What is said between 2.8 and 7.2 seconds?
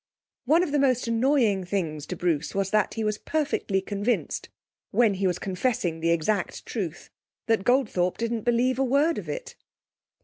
he was perfectly convinced, when he was confessing the exact truth,